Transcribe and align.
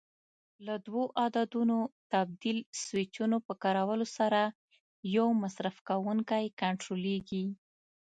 له 0.65 0.75
دوو 0.85 1.03
عددونو 1.23 1.77
تبدیل 2.13 2.57
سویچونو 2.83 3.37
په 3.45 3.53
کارولو 3.63 4.05
سره 4.17 4.41
یو 5.15 5.27
مصرف 5.43 5.75
کوونکی 5.89 6.43
کنټرولېږي. 6.61 7.45